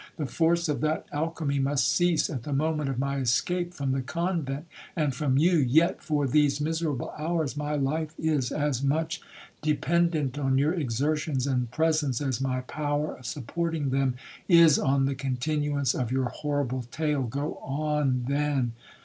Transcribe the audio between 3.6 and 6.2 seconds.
from the convent and from you; yet,